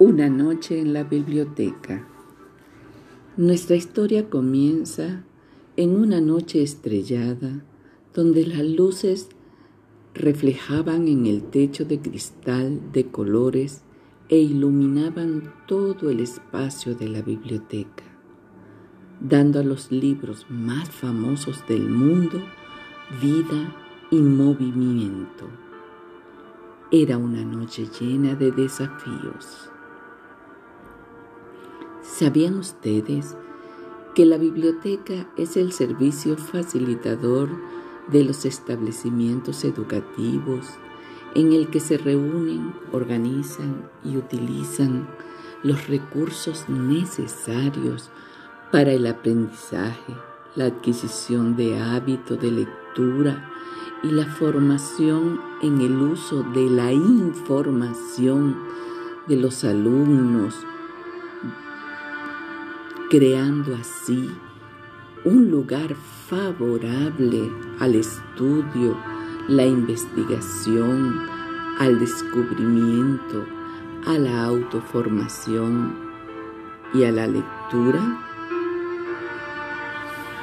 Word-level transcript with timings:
Una 0.00 0.28
noche 0.28 0.80
en 0.80 0.92
la 0.92 1.02
biblioteca. 1.02 2.06
Nuestra 3.36 3.74
historia 3.74 4.30
comienza 4.30 5.24
en 5.76 5.96
una 5.96 6.20
noche 6.20 6.62
estrellada 6.62 7.64
donde 8.14 8.46
las 8.46 8.64
luces 8.64 9.28
reflejaban 10.14 11.08
en 11.08 11.26
el 11.26 11.42
techo 11.42 11.84
de 11.84 12.00
cristal 12.00 12.92
de 12.92 13.08
colores 13.10 13.82
e 14.28 14.38
iluminaban 14.38 15.52
todo 15.66 16.10
el 16.10 16.20
espacio 16.20 16.94
de 16.94 17.08
la 17.08 17.22
biblioteca, 17.22 18.04
dando 19.20 19.58
a 19.58 19.64
los 19.64 19.90
libros 19.90 20.46
más 20.48 20.88
famosos 20.90 21.66
del 21.66 21.88
mundo 21.88 22.40
vida 23.20 23.76
y 24.12 24.20
movimiento. 24.20 25.48
Era 26.92 27.18
una 27.18 27.42
noche 27.42 27.88
llena 27.98 28.36
de 28.36 28.52
desafíos. 28.52 29.72
¿Sabían 32.18 32.58
ustedes 32.58 33.36
que 34.16 34.26
la 34.26 34.38
biblioteca 34.38 35.30
es 35.36 35.56
el 35.56 35.70
servicio 35.70 36.36
facilitador 36.36 37.48
de 38.08 38.24
los 38.24 38.44
establecimientos 38.44 39.62
educativos 39.62 40.66
en 41.36 41.52
el 41.52 41.68
que 41.68 41.78
se 41.78 41.96
reúnen, 41.96 42.74
organizan 42.90 43.88
y 44.04 44.16
utilizan 44.16 45.06
los 45.62 45.86
recursos 45.86 46.68
necesarios 46.68 48.10
para 48.72 48.90
el 48.90 49.06
aprendizaje, 49.06 50.16
la 50.56 50.64
adquisición 50.64 51.54
de 51.54 51.78
hábito 51.78 52.34
de 52.34 52.50
lectura 52.50 53.48
y 54.02 54.08
la 54.10 54.26
formación 54.26 55.40
en 55.62 55.80
el 55.80 55.96
uso 56.02 56.42
de 56.42 56.68
la 56.68 56.92
información 56.92 58.56
de 59.28 59.36
los 59.36 59.62
alumnos, 59.62 60.56
creando 63.10 63.74
así 63.74 64.30
un 65.24 65.50
lugar 65.50 65.94
favorable 66.28 67.50
al 67.80 67.94
estudio, 67.94 68.96
la 69.48 69.64
investigación, 69.64 71.26
al 71.78 71.98
descubrimiento, 71.98 73.46
a 74.06 74.18
la 74.18 74.44
autoformación 74.44 75.94
y 76.92 77.04
a 77.04 77.12
la 77.12 77.26
lectura? 77.26 78.24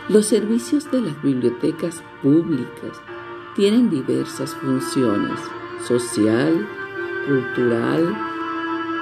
Los 0.09 0.25
servicios 0.25 0.89
de 0.91 1.01
las 1.01 1.21
bibliotecas 1.21 2.03
públicas 2.23 2.99
tienen 3.55 3.89
diversas 3.91 4.55
funciones, 4.55 5.39
social, 5.83 6.67
cultural, 7.27 8.15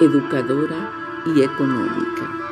educadora 0.00 0.92
y 1.34 1.42
económica. 1.42 2.43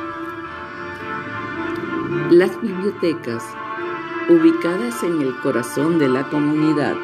Las 2.31 2.61
bibliotecas, 2.61 3.43
ubicadas 4.29 5.03
en 5.03 5.21
el 5.21 5.35
corazón 5.37 5.97
de 5.97 6.07
la 6.07 6.23
comunidad, 6.29 6.95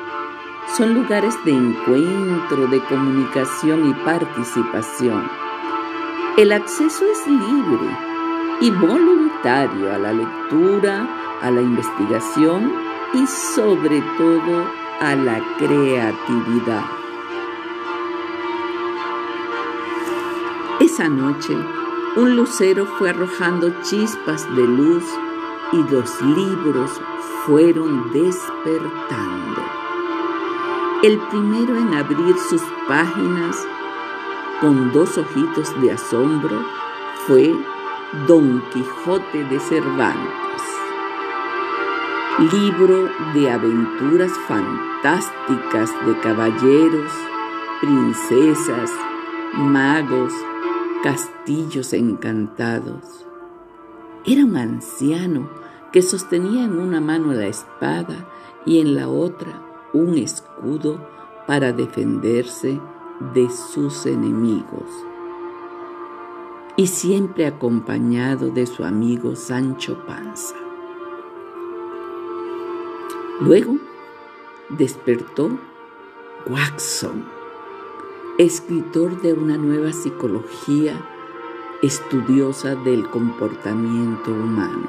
son 0.78 0.94
lugares 0.94 1.36
de 1.46 1.52
encuentro, 1.52 2.68
de 2.68 2.80
comunicación 2.86 3.90
y 3.90 3.94
participación. 4.06 5.30
El 6.38 6.52
acceso 6.52 7.06
es 7.12 7.28
libre 7.28 7.98
y 8.62 8.72
voluntario 8.72 9.92
a 9.94 9.98
la 9.98 10.14
lectura, 10.14 11.08
a 11.42 11.50
la 11.50 11.62
investigación 11.62 12.72
y 13.14 13.26
sobre 13.26 14.02
todo 14.18 14.66
a 15.00 15.16
la 15.16 15.42
creatividad. 15.58 16.86
Esa 20.80 21.10
noche, 21.10 21.58
un 22.16 22.36
lucero 22.36 22.86
fue 22.98 23.12
arrojando 23.12 23.72
chispas 23.84 24.48
de 24.56 24.64
luz 24.64 25.04
y 25.72 25.78
los 25.92 26.22
libros 26.22 26.92
fueron 27.46 28.12
despertando. 28.12 29.62
El 31.03 31.19
primero 31.30 31.78
en 31.78 31.94
abrir 31.94 32.36
sus 32.50 32.62
páginas 32.88 33.56
con 34.59 34.92
dos 34.92 35.18
ojitos 35.18 35.80
de 35.81 35.92
asombro 35.92 36.66
fue 37.28 37.56
Don 38.28 38.64
Quijote 38.74 39.44
de 39.46 39.59
Cervantes, 39.59 40.64
libro 42.52 43.09
de 43.34 43.52
aventuras 43.52 44.31
fantásticas 44.48 45.92
de 46.06 46.19
caballeros, 46.22 47.12
princesas, 47.81 48.92
magos, 49.53 50.34
castillos 51.04 51.94
encantados. 51.94 53.26
Era 54.26 54.44
un 54.44 54.58
anciano 54.58 55.50
que 55.92 56.02
sostenía 56.02 56.66
en 56.66 56.78
una 56.78 57.00
mano 57.00 57.34
la 57.34 57.48
espada 57.48 58.28
y 58.66 58.80
en 58.80 58.96
la 58.96 59.08
otra 59.08 59.62
un 59.94 60.18
escudo 60.18 61.00
para 61.48 61.72
defenderse 61.72 62.80
de 63.34 63.50
sus 63.50 64.06
enemigos. 64.06 64.90
Y 66.76 66.88
siempre 66.88 67.46
acompañado 67.46 68.50
de 68.50 68.66
su 68.66 68.84
amigo 68.84 69.36
Sancho 69.36 70.06
Panza. 70.06 70.56
Luego 73.42 73.78
despertó 74.70 75.50
Watson 76.48 77.38
escritor 78.39 79.22
de 79.22 79.33
una 79.33 79.57
nueva 79.57 79.91
psicología 79.91 80.97
estudiosa 81.81 82.73
del 82.73 83.09
comportamiento 83.09 84.31
humano. 84.31 84.88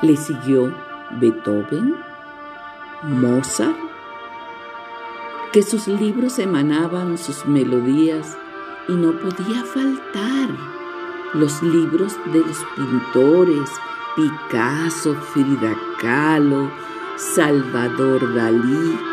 Le 0.00 0.16
siguió 0.16 0.74
Beethoven, 1.20 1.94
Mozart, 3.02 3.76
que 5.52 5.62
sus 5.62 5.88
libros 5.88 6.38
emanaban 6.38 7.18
sus 7.18 7.44
melodías 7.44 8.38
y 8.88 8.92
no 8.94 9.12
podía 9.12 9.64
faltar 9.64 10.48
los 11.34 11.62
libros 11.62 12.16
de 12.32 12.38
los 12.38 12.64
pintores 12.74 13.70
Picasso, 14.16 15.14
Frida 15.34 15.76
Kahlo, 16.00 16.70
Salvador 17.16 18.34
Dalí, 18.34 19.07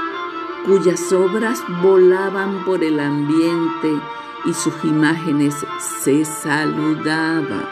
cuyas 0.66 1.14
obras 1.14 1.64
volaban 1.84 2.66
por 2.66 2.84
el 2.84 3.00
ambiente 3.00 4.02
y 4.46 4.54
sus 4.54 4.74
imágenes 4.84 5.54
se 6.04 6.26
saludaban. 6.26 7.68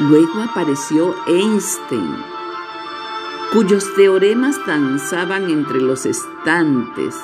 Luego 0.00 0.42
apareció 0.42 1.14
Einstein, 1.26 2.16
cuyos 3.52 3.94
teoremas 3.94 4.58
danzaban 4.66 5.50
entre 5.50 5.80
los 5.80 6.06
estantes, 6.06 7.16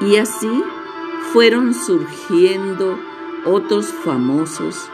y 0.00 0.16
así 0.16 0.64
fueron 1.32 1.74
surgiendo 1.74 2.98
otros 3.44 3.86
famosos 3.86 4.90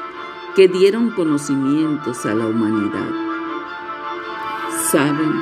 que 0.55 0.69
dieron 0.69 1.11
conocimientos 1.11 2.25
a 2.27 2.35
la 2.35 2.47
humanidad 2.47 3.24
saben, 4.95 5.35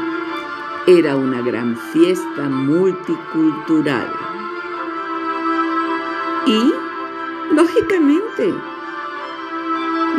era 0.86 1.14
una 1.14 1.42
gran 1.42 1.76
fiesta 1.76 2.48
multicultural. 2.48 4.10
Y, 6.46 6.72
lógicamente, 7.54 8.54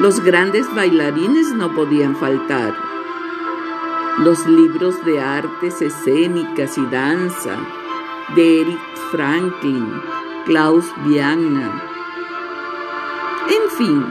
los 0.02 0.24
grandes 0.24 0.72
bailarines 0.76 1.52
no 1.52 1.74
podían 1.74 2.16
faltar. 2.16 2.76
Los 4.20 4.46
libros 4.46 5.04
de 5.04 5.20
artes 5.20 5.82
escénicas 5.82 6.78
y 6.78 6.86
danza 6.86 7.58
de 8.36 8.62
Eric 8.62 8.82
Franklin, 9.10 10.00
Klaus 10.46 10.86
Vianna. 11.06 11.82
En 13.50 13.78
fin, 13.80 14.06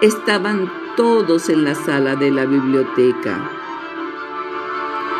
estaban 0.00 0.72
todos 0.96 1.50
en 1.50 1.64
la 1.64 1.74
sala 1.74 2.16
de 2.16 2.30
la 2.30 2.46
biblioteca 2.46 3.58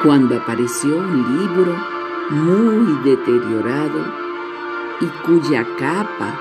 cuando 0.03 0.37
apareció 0.37 0.97
un 0.97 1.39
libro 1.39 1.77
muy 2.31 3.05
deteriorado 3.05 4.05
y 5.01 5.07
cuya 5.25 5.65
capa 5.79 6.39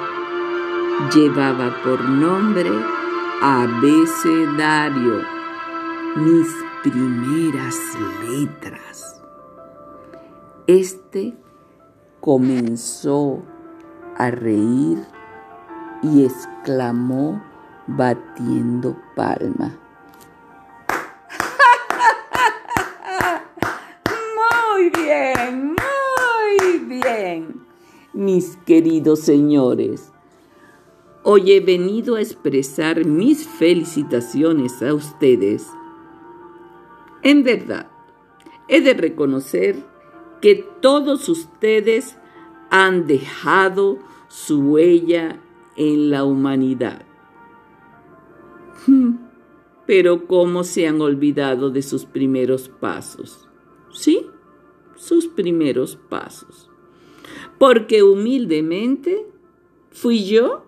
llevaba 1.14 1.72
por 1.84 2.02
nombre 2.08 2.72
Abecedario, 3.44 5.24
mis 6.16 6.48
primeras 6.84 7.76
letras. 8.30 9.20
Este 10.68 11.36
comenzó 12.20 13.42
a 14.16 14.30
reír 14.30 15.00
y 16.04 16.26
exclamó 16.26 17.42
batiendo 17.88 18.96
palma. 19.16 19.81
Mis 28.14 28.58
queridos 28.66 29.20
señores. 29.20 30.12
Hoy 31.24 31.52
he 31.52 31.60
venido 31.60 32.16
a 32.16 32.22
expresar 32.22 33.06
mis 33.06 33.48
felicitaciones 33.48 34.82
a 34.82 34.94
ustedes. 34.94 35.68
En 37.22 37.44
verdad, 37.44 37.90
he 38.68 38.82
de 38.82 38.94
reconocer 38.94 39.86
que 40.42 40.56
todos 40.82 41.30
ustedes 41.30 42.18
han 42.72 43.06
dejado 43.06 44.00
su 44.28 44.62
huella 44.62 45.40
en 45.76 46.10
la 46.10 46.24
humanidad. 46.24 47.06
Hmm, 48.88 49.18
pero 49.86 50.26
¿cómo 50.26 50.64
se 50.64 50.88
han 50.88 51.02
olvidado 51.02 51.70
de 51.70 51.84
sus 51.84 52.06
primeros 52.06 52.70
pasos? 52.70 53.48
¿Sí? 53.92 54.26
Sus 54.96 55.28
primeros 55.28 55.98
pasos. 56.10 56.71
Porque 57.62 58.02
humildemente 58.02 59.24
fui 59.92 60.26
yo 60.26 60.66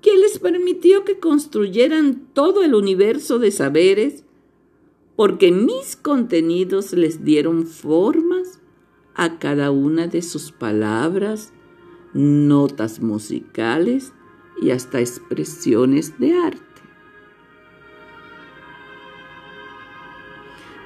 quien 0.00 0.18
les 0.22 0.38
permitió 0.38 1.04
que 1.04 1.18
construyeran 1.18 2.26
todo 2.32 2.62
el 2.62 2.74
universo 2.74 3.38
de 3.38 3.50
saberes, 3.50 4.24
porque 5.14 5.52
mis 5.52 5.94
contenidos 5.94 6.94
les 6.94 7.22
dieron 7.22 7.66
formas 7.66 8.62
a 9.14 9.38
cada 9.38 9.70
una 9.72 10.06
de 10.06 10.22
sus 10.22 10.52
palabras, 10.52 11.52
notas 12.14 13.02
musicales 13.02 14.14
y 14.62 14.70
hasta 14.70 15.00
expresiones 15.00 16.18
de 16.18 16.32
arte. 16.32 16.82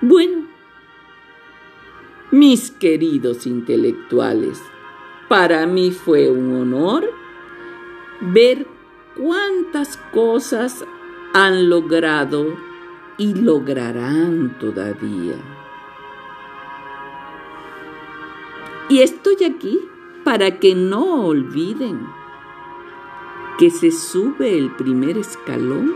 Bueno, 0.02 0.48
mis 2.32 2.72
queridos 2.72 3.46
intelectuales, 3.46 4.60
para 5.28 5.66
mí 5.66 5.90
fue 5.90 6.30
un 6.30 6.54
honor 6.54 7.10
ver 8.20 8.66
cuántas 9.16 9.96
cosas 10.12 10.84
han 11.32 11.68
logrado 11.68 12.56
y 13.18 13.34
lograrán 13.34 14.56
todavía. 14.58 15.36
Y 18.88 19.00
estoy 19.00 19.36
aquí 19.44 19.80
para 20.24 20.58
que 20.58 20.74
no 20.74 21.26
olviden 21.26 22.06
que 23.58 23.70
se 23.70 23.90
sube 23.90 24.56
el 24.56 24.70
primer 24.76 25.18
escalón 25.18 25.94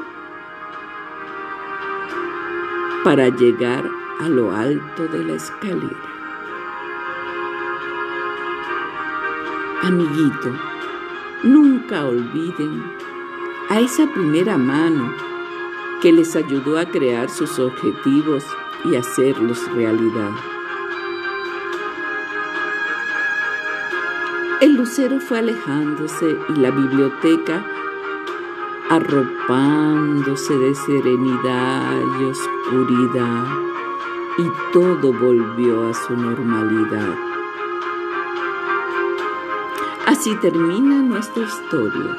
para 3.04 3.28
llegar 3.28 3.84
a 4.20 4.28
lo 4.28 4.52
alto 4.52 5.06
de 5.08 5.24
la 5.24 5.34
escalera. 5.34 6.19
Amiguito, 9.82 10.52
nunca 11.42 12.04
olviden 12.04 12.84
a 13.70 13.80
esa 13.80 14.06
primera 14.06 14.58
mano 14.58 15.10
que 16.02 16.12
les 16.12 16.36
ayudó 16.36 16.78
a 16.78 16.84
crear 16.84 17.30
sus 17.30 17.58
objetivos 17.58 18.44
y 18.84 18.96
hacerlos 18.96 19.58
realidad. 19.72 20.32
El 24.60 24.74
lucero 24.74 25.18
fue 25.18 25.38
alejándose 25.38 26.38
y 26.50 26.52
la 26.56 26.70
biblioteca 26.70 27.64
arropándose 28.90 30.58
de 30.58 30.74
serenidad 30.74 32.02
y 32.20 32.24
oscuridad 32.24 33.44
y 34.36 34.72
todo 34.74 35.12
volvió 35.14 35.88
a 35.88 35.94
su 35.94 36.14
normalidad. 36.14 37.29
Así 40.20 40.34
termina 40.36 40.96
nuestra 40.96 41.44
historia. 41.44 42.14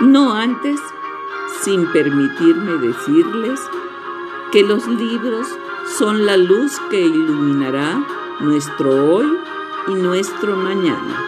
No 0.00 0.34
antes, 0.34 0.80
sin 1.60 1.86
permitirme 1.92 2.72
decirles 2.78 3.60
que 4.50 4.64
los 4.64 4.88
libros 4.88 5.46
son 5.96 6.26
la 6.26 6.36
luz 6.36 6.80
que 6.90 7.02
iluminará 7.02 8.04
nuestro 8.40 9.14
hoy 9.14 9.38
y 9.86 9.94
nuestro 9.94 10.56
mañana. 10.56 11.24